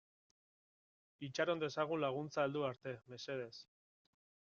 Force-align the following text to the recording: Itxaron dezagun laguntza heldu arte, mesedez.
Itxaron 1.27 1.63
dezagun 1.65 2.03
laguntza 2.07 2.47
heldu 2.49 2.67
arte, 2.73 2.99
mesedez. 3.15 3.55